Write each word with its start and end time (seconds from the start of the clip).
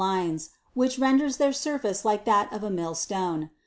lines, 0.01 0.49
which 0.73 0.97
renders 0.97 1.37
their 1.37 1.53
surface 1.53 2.03
like 2.03 2.25
that 2.25 2.51
of 2.51 2.63
a 2.63 2.71
mill 2.71 2.95
stone. 2.95 3.51